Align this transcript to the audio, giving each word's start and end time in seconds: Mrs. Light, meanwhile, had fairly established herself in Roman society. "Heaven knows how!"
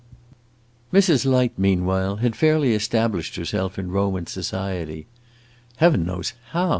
Mrs. 0.91 1.27
Light, 1.27 1.59
meanwhile, 1.59 2.15
had 2.15 2.35
fairly 2.35 2.73
established 2.73 3.35
herself 3.35 3.77
in 3.77 3.91
Roman 3.91 4.25
society. 4.25 5.05
"Heaven 5.77 6.07
knows 6.07 6.33
how!" 6.53 6.69